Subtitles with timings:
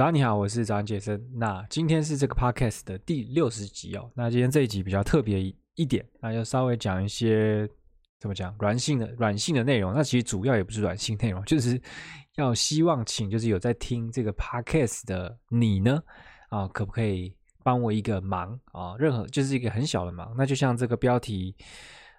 [0.00, 1.22] 早上你好，我是早安杰森。
[1.34, 4.10] 那今天是这个 podcast 的第六十集哦。
[4.14, 7.68] 那今天这一集比较特别一点，那就稍微讲一些
[8.18, 9.92] 怎么讲软性的软性的内容。
[9.92, 11.78] 那其实主要也不是软性内容，就是
[12.36, 16.02] 要希望请就是有在听这个 podcast 的你呢
[16.48, 18.96] 啊，可不可以帮我一个忙啊？
[18.98, 20.34] 任何就是一个很小的忙。
[20.34, 21.54] 那就像这个标题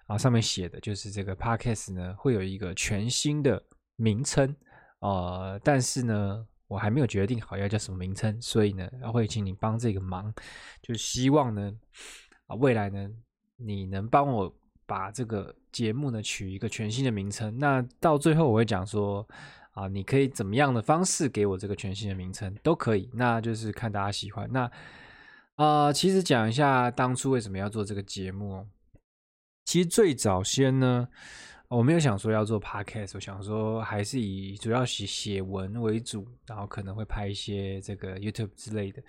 [0.06, 3.60] 啊上面写的，就是这个 podcast 呢会有一个全新的
[3.96, 4.54] 名称
[5.00, 6.46] 啊，但是呢。
[6.72, 10.32] 我还没有决定好要叫什么名称，所以呢，会请你帮这个忙，
[10.80, 11.70] 就希望呢，
[12.46, 13.10] 啊，未来呢，
[13.56, 14.50] 你能帮我
[14.86, 17.58] 把这个节目呢取一个全新的名称。
[17.58, 19.28] 那到最后我会讲说，
[19.72, 24.50] 啊，你可以怎么样的方式给我这个全新的名称都可以，那就是看大家喜欢。
[24.50, 24.70] 那
[25.56, 28.66] 啊、其实讲一下当初为什么要做这个节目，
[29.66, 31.08] 其实最早先呢。
[31.76, 39.02] 我没有想说要做 podcast，我想说还是以主要写写文为主，然后可能会拍一些这个 YouTube 之类的。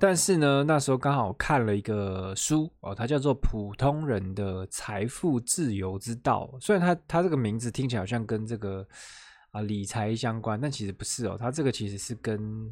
[0.00, 6.50] 但是呢，那时候刚好看了一个书哦，它叫做《普通人的财富自由之道》。
[6.60, 8.84] 虽然它它这个名字听起来好像跟这个
[9.52, 12.68] 啊理财相关，但其实不是哦，它这个其实是跟。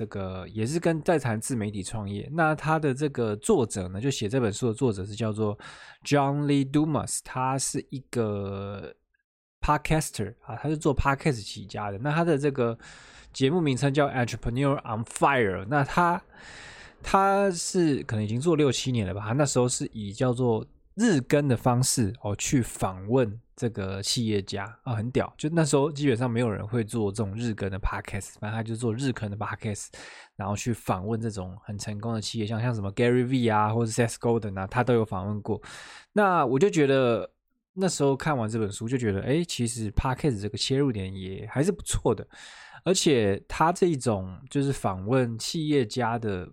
[0.00, 2.26] 这个也是跟在谈自媒体创业。
[2.32, 5.58] 那他的这个作者呢，就写这本书的作者是叫做
[6.06, 8.94] John Lee Dumas，他是一个
[9.60, 11.98] podcaster 啊，他是做 podcast 起家的。
[11.98, 12.78] 那他的这个
[13.30, 15.66] 节目名称叫 Entrepreneur on Fire。
[15.68, 16.22] 那他
[17.02, 19.34] 他是可能已经做六七年了吧？
[19.36, 20.66] 那时候是以叫做
[21.00, 23.40] 日更的方式哦去访问。
[23.56, 25.30] 这个企业家啊，很屌！
[25.36, 29.88] 就那时候基本上没有人会做这种日更的 podcast，反正他就做日更的 podcast，
[30.34, 35.60] 然后去访问这种很成功的企业，像像什么 Gary V 啊，或者 Seth Golden 啊，他都有访问过。
[36.14, 37.30] 那我就觉得
[37.74, 42.26] 那时候看完这本书，就觉得哎，其实 podcast 这个切入点也还是不错的，
[42.82, 46.48] 而且他这一种就是访问企业家的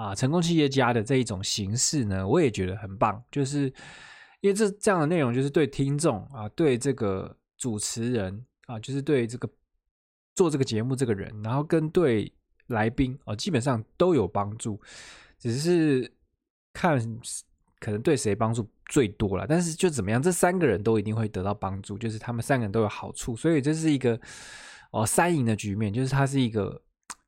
[0.00, 3.72] 啊，成功企业家的这一种形式呢，我也觉得很棒，就是。
[4.42, 9.46] 因为这这样的内容就是对听众啊，对这个主持人啊，就是对这个
[10.34, 12.32] 做这个节目这个人，然后跟对
[12.68, 14.80] 来宾啊，基本上都有帮助。
[15.38, 16.10] 只是
[16.72, 16.98] 看
[17.80, 24.18] 可能对谁帮助最多了，但是就怎么样，这三个人都一定会得到帮助，就是他们三个人都有好处，所以这是一个
[24.90, 26.80] 哦三赢的局面，就是它是一个。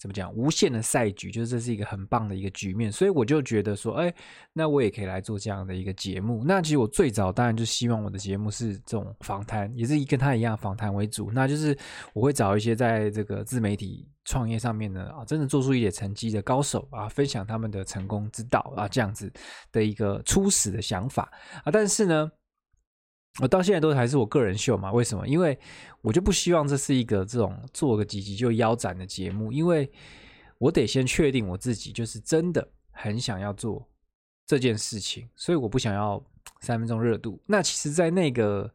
[0.02, 0.34] 怎么讲？
[0.34, 4.12] 无限的赛局，就是这是一个很棒的一个局面，所以我就觉得说，哎，
[4.52, 6.42] 那我也可以来做这样的一个节目。
[6.44, 11.30] 那其实我最早当然就希望我的节目是这种访谈，也是以跟他一样访谈为主。
[11.30, 11.78] 那就是
[12.14, 19.32] 我会找一些在这个自媒体创业上面呢啊，真的做出一点成绩的高手啊，分享他们的成功之道啊，这样子
[19.70, 21.30] 的一个初始的想法
[21.62, 21.70] 啊。
[21.70, 22.28] 但是呢。
[23.40, 24.92] 我到现在都还是我个人秀嘛？
[24.92, 25.26] 为什么？
[25.26, 25.58] 因为
[26.02, 29.90] 我就不希望这是一个这种做个几集就腰斩的节目，因为
[30.58, 33.88] 我得先确定我自己就是真的很想要做
[34.46, 36.22] 这件事情，所以我不想要
[36.60, 37.40] 三分钟热度。
[37.46, 38.70] 那其实，在那个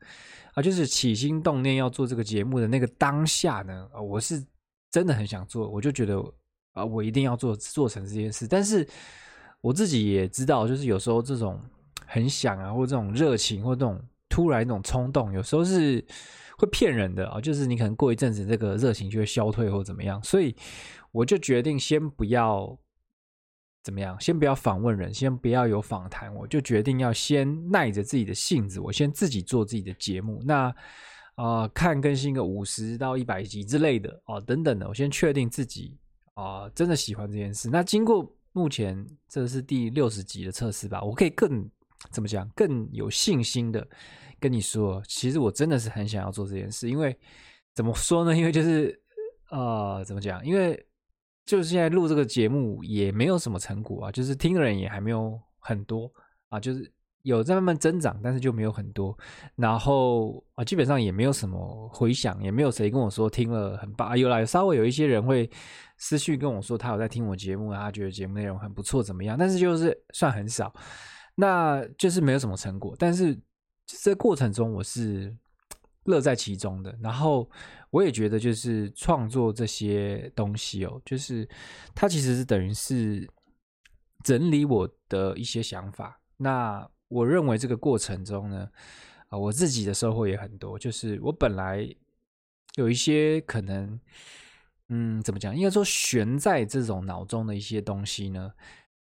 [0.54, 4.44] 啊，就是起心动念要做这个节目的那个当下呢，啊，我是
[4.90, 6.20] 真的很想做，我就觉得
[6.74, 8.48] 啊，我一定要做做成这件事。
[8.48, 8.88] 但是
[9.62, 11.62] 我自己也知道，就是有时候这种
[12.08, 14.02] 很想啊，或这种热情，或这种。
[14.38, 16.00] 突然那种冲动，有时候是
[16.60, 20.56] 会骗人的啊，就是你可能过一阵子这个热情就会消退或怎么样，所以
[21.12, 22.78] 我就决定先不要
[23.84, 30.40] 怎么样，先不要访问人，先不要有访谈，我就决定要先耐着自己的性子，我先自己做自己的节目。
[30.46, 30.72] 那
[31.34, 35.98] 啊、看更新个五十到一百集之类的哦，等等的，我先确定自己
[36.36, 37.72] 啊、真的喜欢这件事。
[37.72, 41.68] 那经过目前这是第六十集的测试吧，我可以更
[42.12, 43.88] 怎么讲，更有信心的。
[44.40, 47.18] 跟你说，其实我真的是很想要做这件事，因为
[47.74, 48.36] 怎么说呢？
[48.36, 49.00] 因为就是
[49.50, 50.46] 呃，怎么讲？
[50.46, 50.86] 因为
[51.46, 56.12] 就是现在录这个节目也没有什么成果啊，就是听的人也还没有很多
[56.50, 59.18] 啊，就是有在慢慢增长，但是就没有很多。
[59.56, 64.10] 然后啊，基本上也没有什么回响，也没有谁跟我说听了很棒。
[64.10, 65.50] 啊、有啦，稍微有一些人会
[65.98, 69.38] 私讯跟我说他有在听我节目啊，他觉得节目内容很不错，怎么样？
[69.38, 70.74] 但是就是算很少，
[71.36, 73.40] 那就是没有什么成果，但是。
[73.88, 75.34] 这过程中我是
[76.04, 77.50] 乐在其中的，然后
[77.90, 81.48] 我也觉得就是创作这些东西哦，就是
[81.96, 83.28] 它其实是等于是
[84.24, 86.20] 整理我的一些想法。
[86.36, 88.70] 那我认为这个过程中呢，
[89.30, 90.78] 啊，我自己的收获也很多。
[90.78, 91.90] 就是我本来
[92.76, 94.00] 有一些可能，
[94.90, 95.56] 嗯，怎么讲？
[95.56, 98.52] 应该说悬在这种脑中的一些东西呢，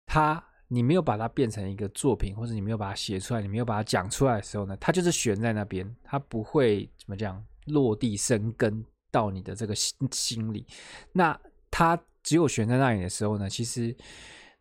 [0.06, 0.42] 它。
[0.68, 10.66] 你没有把它变成一个作品，或者你没有把它写出来，你没有把它讲出来的时候呢，它就是悬在那边，它不会怎么讲落地生根到你的这个心心里。
[11.12, 11.38] 那
[11.70, 13.96] 它只有悬在那里的时候呢，其实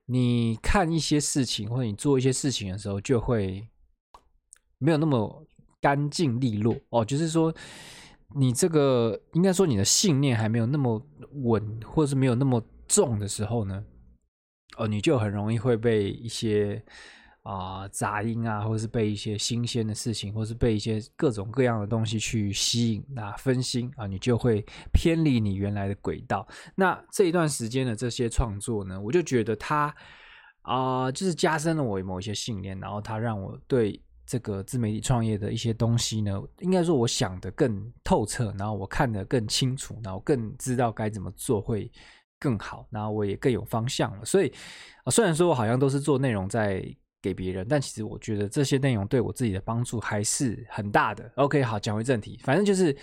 [0.05, 3.67] 你看一些事情或者你做一些事情的时候，就会
[4.77, 5.43] 没有那么
[5.81, 7.03] 干净利落哦。
[7.03, 7.51] 就是说，
[8.35, 11.01] 你这个应该说你的信念还没有那么
[11.43, 13.83] 稳，或者是没有那么重的时候呢，
[14.77, 16.83] 哦，你就很容易会被一些。
[17.47, 26.47] 啊、杂音啊，或是被一些新鲜的事情，或是被一些各种各样的东西去吸引，那分心啊，你就会偏离你原来的轨道。
[26.73, 29.95] 那这一段时间的这些创作呢，我就觉得它
[30.63, 41.91] 啊、就是加深了我某一些信念，然后它让我对这个自媒体创业的一些东西呢，应该说我想得更透彻，然后我看得更清楚，然后更知道该怎么做会
[42.39, 44.25] 更好，然后我也更有方向了。
[44.25, 44.51] 所以
[45.03, 46.85] 啊，虽然说我好像都是做内容在。
[47.21, 51.27] 给别人，但其实我觉得这些内容对我自己的帮助还是很大的。
[51.37, 52.95] OK，好，讲回正题，反正就是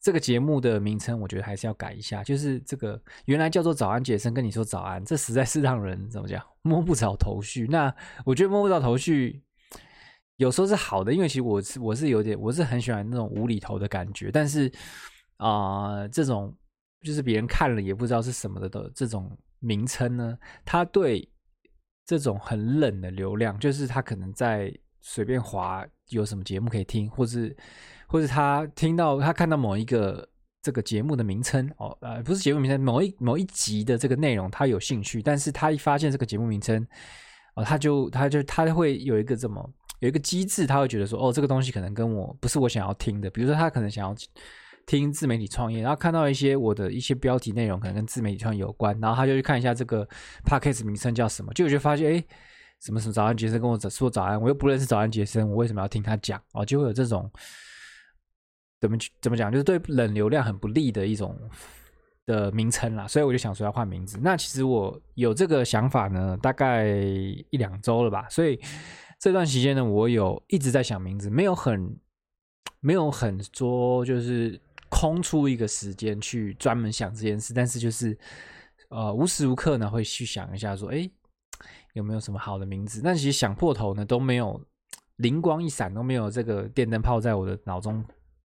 [0.00, 2.22] 这个节目的名称，我觉得还是要改一下。
[2.22, 7.66] 就是这个原来叫做早安杰森，跟你说早安，这实在是让人怎么讲摸不着头绪。
[7.66, 7.92] 那
[8.24, 9.42] 我觉得摸不着头绪，
[10.36, 14.30] 有时候是好的，因为其实我是我是有点，我是很喜欢那种无厘头的感觉。
[14.30, 14.70] 但是
[15.38, 16.56] 啊、这种
[17.04, 19.30] 就是别人看了也不知道是什么的的这种
[19.60, 21.28] 名称呢，它对。
[22.06, 24.70] 这种很冷的流量，就是他可能在
[25.00, 27.56] 随便滑有什么节目可以听，或是
[28.06, 30.28] 或是他听到他看到某一个
[30.60, 36.86] 这个节目的名称哦，呃，不是节目名称，某一某一集的这个内容他有兴趣，但是他一发现这个节目名称
[37.54, 39.66] 哦，他就他就他会有一个怎么
[40.00, 44.14] 有一个机制，他会觉得说哦，这个东西可能跟我不是我想要听的，比如说他可能想要。
[44.86, 50.06] 听自媒体创业，然后看到一些我的一些标题内容，可能跟自媒体创业有关，然后他就去看一下这个
[50.44, 52.24] podcast 名称叫什么，就我就发现哎，
[52.80, 56.38] 什么什么早安杰森跟我说早安，我又不认识早安杰森，我为什么要听他讲？
[56.52, 57.30] 哦，就会有这种
[58.80, 61.34] 怎么怎么讲，就是对冷流量很不利的一种
[62.26, 64.18] 的名称啦，所以我就想说要换名字。
[64.22, 68.60] 那其实我有这个想法呢，大概一两周了吧，所以
[69.18, 71.98] 这段时间呢，我有一直在想名字，没有很
[72.80, 74.60] 没有很说就是。
[74.94, 78.16] 空出一个时间去专门想这件事，但是就是
[78.90, 81.10] 呃无时无刻呢会去想一下说，哎，
[81.94, 83.00] 有没有什么好的名字？
[83.02, 84.64] 但其实想破头呢都没有
[85.16, 88.04] 灵光一闪，都没有这个电灯泡在我的脑中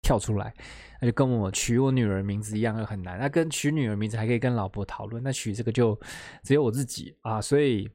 [0.02, 0.54] 跳出来。
[1.00, 3.18] 那就跟我取我女儿名字一样，又很难。
[3.18, 5.98] 那跟取女儿名字还可以跟老婆讨论，那取这个就
[6.44, 7.90] 只有我自己啊，所以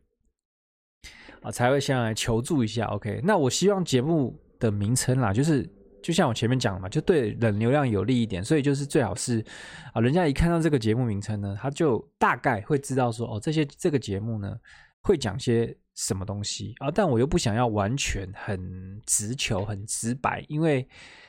[1.42, 2.86] 啊才会先来求助一下。
[2.86, 5.70] OK，那我希望节目的名称啦，就是。
[6.02, 9.44] 就像我前面讲的嘛，就对冷流量有利一点，所以就是最好是
[9.92, 14.56] 啊，人家一看到这个节目名称呢，他就大概会知道说，哦，这些这个节目呢
[15.00, 20.88] 会讲些什么东西啊，但我又不想要完全很直球、很直白，因为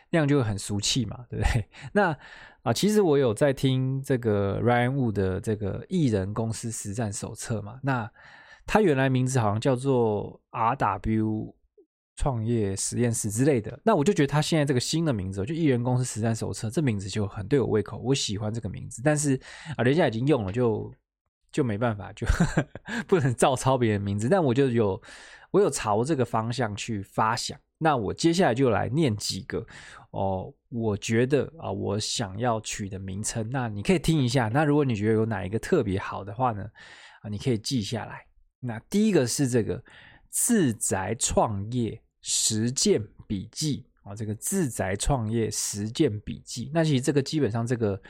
[0.10, 1.66] 那样就会很俗气嘛，对不对？
[1.94, 2.18] 那
[2.64, 8.10] 啊，其实我有在听这个 Ryan Wu 的这个艺人公司实战手册嘛，那
[8.66, 11.54] 他原来名字好像叫做 RW。
[12.22, 19.02] 创业实验室之类的，那我就觉得他现在这个新的名字，就艺人公司实战手册，这名字就很对我胃口，我喜欢这个名字。
[19.04, 19.34] 但是
[19.76, 20.94] 啊，人家已经用了，就
[21.52, 22.28] 就没办法，就
[23.10, 24.30] 不能照抄别人名字。
[24.30, 25.02] 但我就有
[25.50, 27.60] 我有朝这个方向去发想。
[27.80, 29.66] 那我接下来就来念几个
[30.12, 33.50] 哦，我觉得啊，我想要取的名称。
[33.50, 34.48] 那你可以听一下。
[34.48, 36.64] 那如果你觉得有哪一个特别好的话呢，
[37.24, 38.24] 啊，你可以记下来。
[38.60, 39.84] 那第一个是这个
[40.30, 42.00] 自宅创业。
[42.22, 48.02] 实践笔记啊，这个自宅创业实践笔记，那其实这个基本上这个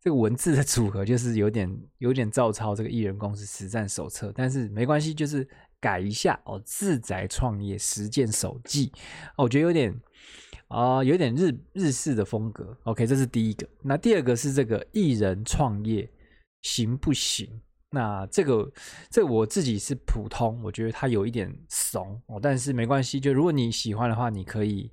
[0.00, 5.46] 这个文字的组合就是有点有点照抄这个艺人公司实战手册，但是没关系，就是
[5.80, 6.60] 改一下哦。
[6.64, 8.92] 自宅创业实践手记，
[9.36, 9.94] 哦我觉得有点
[10.68, 12.76] 啊、有点日日式的风格。
[12.84, 13.66] OK，这是第一个。
[13.82, 16.06] 那第二个是这个艺人创业
[16.60, 17.48] 行不行？
[17.90, 18.70] 那这个，
[19.10, 23.18] 这我自己是普通，我觉得它有一点怂哦，但是没关系。
[23.18, 24.90] 就如果你喜欢的话，你可以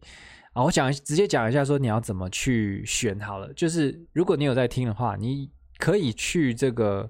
[0.53, 3.53] 啊，我讲直接讲一下，说你要怎么去选好了。
[3.53, 7.09] 就是如果你有在听的话，你可以去这个。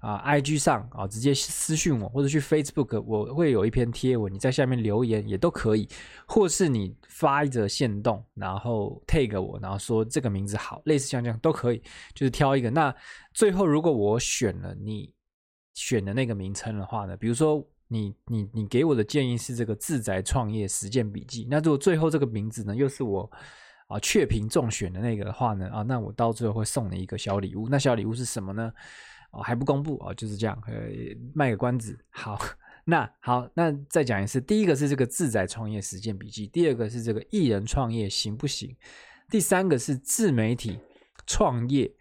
[0.00, 5.88] 啊，IG 上啊，直接私讯我，或者去 Facebook，我会有一篇贴文，你在下面留言也都可以，
[6.26, 11.80] 或是你发一则限动，然后 tag 我，然后说这个名字好，类似像这样都可以，
[12.14, 12.70] 就是挑一个。
[12.70, 12.94] 那
[13.32, 15.12] 最后如果我选了你
[15.74, 23.30] 选的那个名称的话呢，比如说你你你给我的建议是这个自宅创业实践笔记，那如果最后这个名字呢又是我
[23.86, 28.72] 啊确评中选的那个的话呢，啊，那我到最后会送你一个小礼物，那小礼物是什么呢？
[29.36, 30.74] 哦，还不公布哦，就是这样，呃，
[31.34, 31.98] 卖个关子。
[32.10, 32.38] 好，
[32.84, 38.74] 那好，那再讲一次，第一个是这个自宅创业实践笔记，第二个是这个艺人创业行不行？
[39.30, 40.78] 第三个是自媒体
[41.26, 41.92] 创业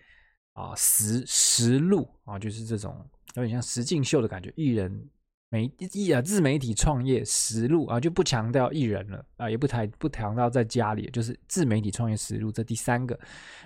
[0.54, 5.10] 啊实实录啊，就是这种有点像实境秀的感觉，艺人。
[5.50, 12.52] 媒艺啊，自媒体创业实录啊，就不强调艺人了啊，也不谈不强调在家里，就是自媒体创业实录。
[12.52, 13.18] 这第三个，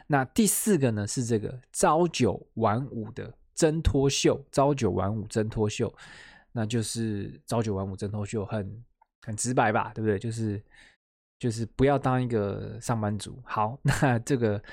[0.05, 5.93] 那第四个呢是这个朝九晚五的挣脱秀，朝九晚五挣脱秀，
[6.53, 8.83] 那就是朝九晚五挣脱秀很，
[9.23, 10.17] 很直白吧，对不对？
[10.17, 10.63] 就是
[11.37, 13.37] 就是不要当一个上班族。
[13.43, 14.63] 好，那这个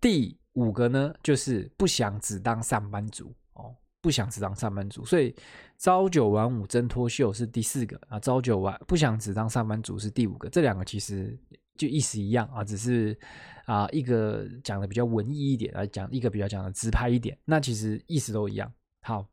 [0.00, 3.74] 第五个呢，就是不想只当上班族哦。
[4.00, 5.34] 不想只当上班族，所以
[5.78, 8.20] 朝九晚五挣脱秀是第四个啊。
[8.20, 11.36] 朝九晚不想只当上班族是第五个，这两个其实
[11.76, 13.16] 就意思一样啊，只是
[13.64, 18.72] 啊一个讲的比较文艺一点，来讲一个比较讲的直拍一点，那其实意思都一样。
[19.02, 19.26] 好，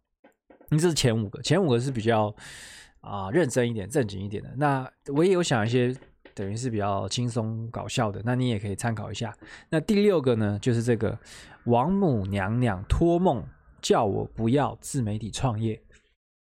[0.70, 2.34] 你这是前五个，前五个是比较
[3.02, 4.54] 啊认真一点、正经一点的。
[4.56, 5.96] 那我也有想一些
[6.34, 9.36] 等于是比较轻松搞笑的，那你也可以参考一下。
[9.70, 11.18] 那第六个呢，就是这个
[11.66, 13.44] 王母娘娘托梦。
[13.84, 15.78] 叫我不要自媒体创业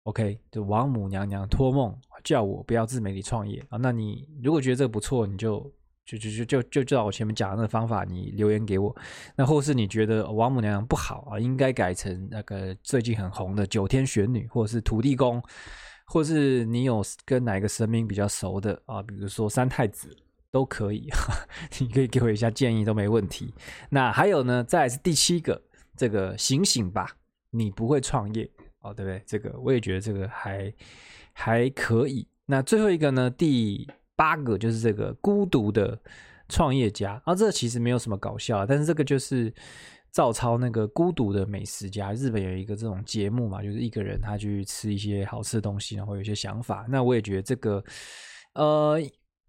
[0.03, 0.37] ，OK？
[0.51, 3.79] 就王母娘娘托梦叫我不要自媒体创业啊。
[3.81, 5.73] 那你如果觉得这个不错，你就
[6.19, 8.95] 就就就就就照我前面讲的那个方法，你留言给我。
[9.37, 15.43] 那或是你觉得王母娘娘不好啊，应该改成那个最近很红的九天玄女，或者是土地公，
[16.07, 19.03] 或是你有跟哪个神明比较熟的啊？
[19.03, 20.17] 比如说三太子
[20.51, 21.09] 都可以，
[21.81, 23.55] 你可以给我一下建议都没问题。
[23.89, 25.63] 那还有呢，再是第七个，
[25.97, 27.17] 这个醒醒吧。
[27.53, 28.49] 你不会创业
[28.81, 29.21] 哦，对不对？
[29.27, 30.73] 这个我也觉得这个还
[31.33, 32.25] 还可以。
[32.47, 33.29] 那最后一个呢？
[33.29, 33.89] 第
[34.21, 35.99] 八个就是这个孤独的
[36.47, 39.51] 创业家啊，这其实没有什么搞笑，但是这个就是
[40.13, 42.13] 照抄那个孤独的美食家。
[42.13, 46.85] 日本有一个这种节目嘛，就是一个人他去吃一些好吃的东西，然后有一些想法。
[46.87, 47.83] 那我也觉得这个
[48.53, 49.01] 呃，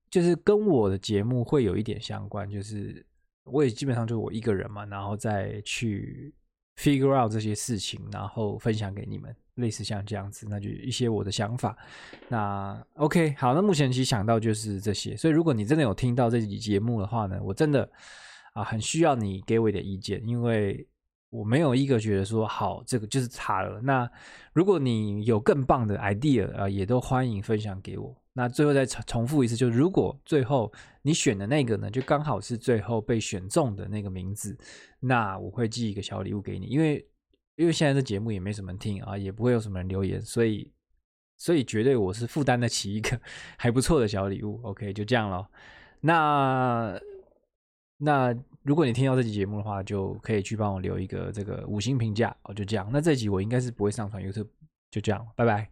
[0.09, 3.05] 就是跟我的节目会有一点相关，就是
[3.43, 6.33] 我也基本上就我一个人嘛，然后再去。
[6.77, 11.75] figure out 这些事情，然后分享给你们，类似像这样子，那就一些我的想法。
[12.27, 15.15] 那 OK，好，那目前其实想到就是这些。
[15.15, 17.89] 所以如果你真的有听到这集节目的话呢，我真的
[18.53, 20.87] 啊很需要你给我一点意见，因为
[21.29, 23.79] 我没有一个觉得说好，这个就是差了。
[23.81, 24.09] 那
[24.53, 28.15] 如果你有更棒的 idea 啊，也都欢迎分享给我。
[28.33, 34.57] 那最后再重重复一次，就是如果最后你选的那个呢，就刚好是最后被选中的那个名字，
[35.01, 37.05] 那我会寄一个小礼物给你，因为
[37.55, 40.71] 因为现在这节目也没什么人听啊，也不会有什么人留言，所以
[41.37, 43.19] 所以绝对我是负担得起一个
[43.57, 44.59] 还不错的小礼物。
[44.63, 45.47] OK，就这样咯。
[45.99, 46.99] 那
[47.97, 52.89] 那如果你听到这期节目的话，就可以去帮我留一个这个五星评价哦，就这样。
[52.91, 54.47] 那这集我应该是不会上传 YouTube，
[54.89, 55.69] 就这样，拜拜。